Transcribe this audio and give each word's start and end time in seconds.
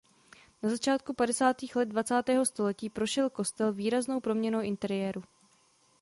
Na 0.63 0.69
začátku 0.69 1.13
padesátých 1.13 1.75
let 1.75 1.85
dvacátého 1.85 2.45
století 2.45 2.89
prošel 2.89 3.29
kostel 3.29 3.73
výraznou 3.73 4.19
proměnou 4.19 4.61
interiéru. 4.61 5.23